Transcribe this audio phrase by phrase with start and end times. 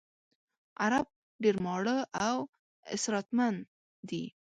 [0.83, 1.07] عرب
[1.43, 1.97] ډېر ماړه
[2.27, 2.37] او
[2.95, 3.55] اسراتمن
[4.09, 4.23] دي.